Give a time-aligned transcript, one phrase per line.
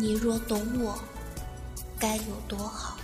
[0.00, 0.96] 你若懂我，
[1.98, 2.97] 该有多好。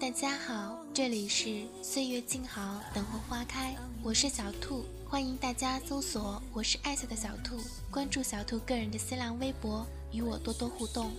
[0.00, 4.86] 大家好，这里是岁月静好，等候花开，我是小兔。
[5.06, 7.60] 欢迎大家搜索“我是爱笑的小兔”，
[7.92, 11.12] 关注小兔个人的新浪微博，与我多多互动。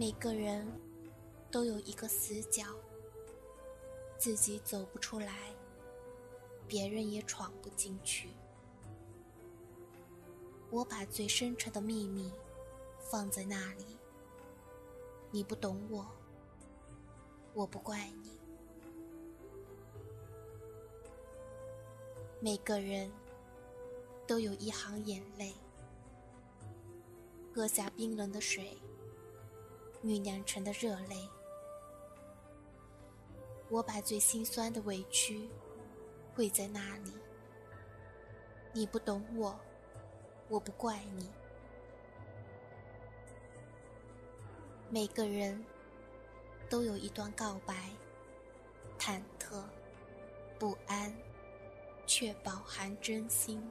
[0.00, 0.66] 每个人
[1.50, 2.64] 都有一个死角，
[4.16, 5.54] 自己走不出来，
[6.66, 8.30] 别人也闯不进去。
[10.70, 12.32] 我把最深沉的秘密
[12.98, 13.98] 放在那里，
[15.30, 16.06] 你不懂我，
[17.52, 18.40] 我不怪你。
[22.40, 23.12] 每个人
[24.26, 25.54] 都有一行眼泪，
[27.54, 28.78] 喝下冰冷的水。
[30.02, 31.28] 酝酿成的热泪，
[33.68, 35.48] 我把最心酸的委屈
[36.34, 37.12] 跪在那里。
[38.72, 39.58] 你不懂我，
[40.48, 41.30] 我不怪你。
[44.88, 45.64] 每个人
[46.68, 47.90] 都有一段告白，
[48.98, 49.62] 忐忑、
[50.58, 51.14] 不安，
[52.06, 53.62] 却饱含真心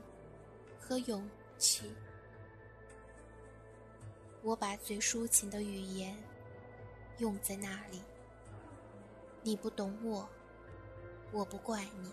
[0.80, 1.92] 和勇气。
[4.42, 6.16] 我把最抒情的语言
[7.18, 8.02] 用在那里，
[9.44, 10.28] 你不懂我，
[11.32, 12.12] 我不怪你。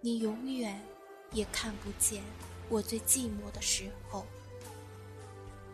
[0.00, 0.80] 你永远
[1.32, 2.22] 也看不见
[2.68, 4.24] 我最寂寞的时候，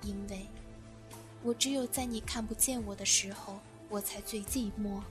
[0.02, 0.46] 因为
[1.42, 5.02] 我只有在你看不见我的时候，我才最寂寞。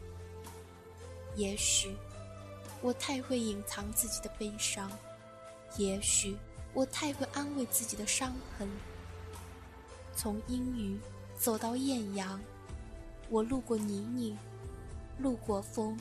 [1.36, 1.96] 也许
[2.82, 4.90] 我太会隐藏自己的悲伤。
[5.78, 6.38] 也许
[6.74, 8.70] 我太会安慰自己的伤痕。
[10.16, 11.00] 从阴雨
[11.38, 12.42] 走到艳阳，
[13.30, 14.36] 我路过泥泞，
[15.18, 15.98] 路过风，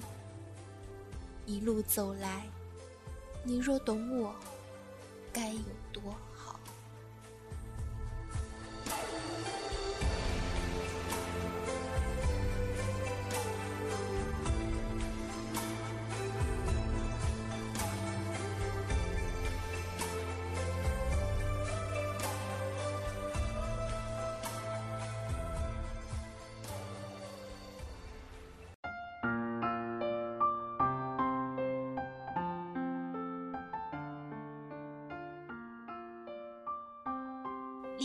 [1.47, 2.47] 一路走来，
[3.45, 4.35] 你若懂我，
[5.33, 5.61] 该有
[5.93, 6.03] 多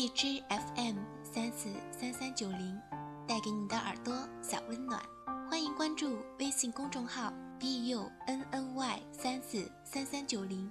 [0.04, 2.78] 一只 FM 三四三三九零，
[3.26, 5.02] 带给你的耳朵小温暖。
[5.50, 10.70] 欢迎关注微信公众号 b u n n y 三四三三九零。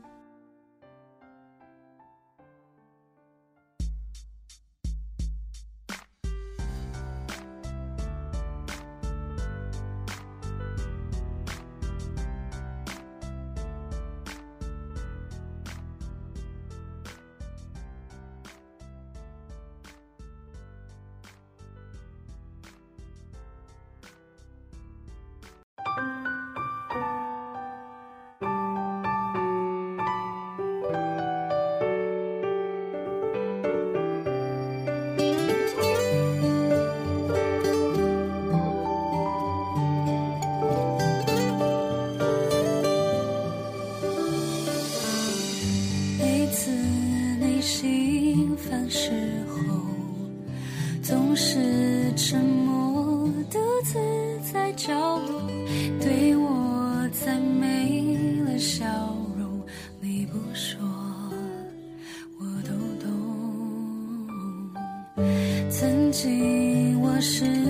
[54.76, 55.40] 角落
[56.00, 58.86] 对我再没了笑
[59.38, 59.60] 容。
[60.00, 60.80] 你不说
[62.38, 62.72] 我都
[63.04, 63.08] 懂。
[65.70, 67.61] 曾经我是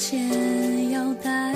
[0.00, 1.52] 剪腰带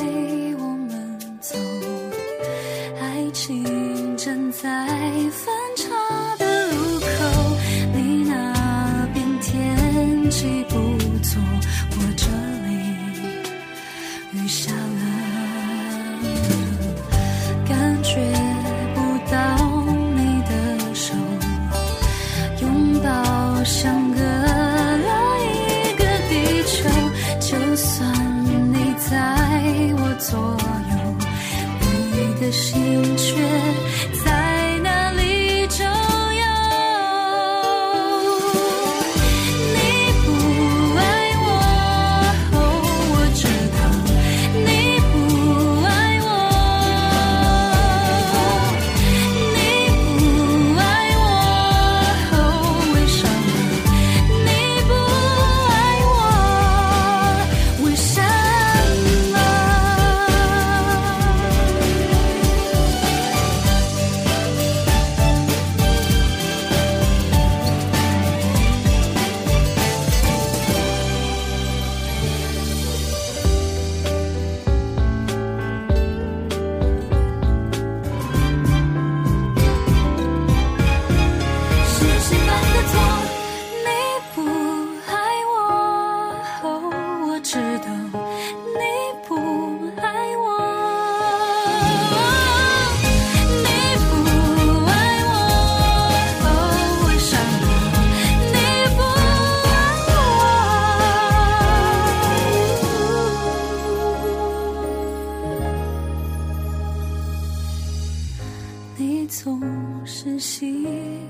[109.26, 109.60] 总
[110.04, 110.86] 是习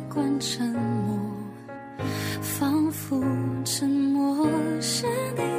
[0.08, 1.18] 惯沉默
[2.40, 3.22] 仿佛
[3.64, 4.46] 沉默
[4.80, 5.06] 是
[5.36, 5.53] 你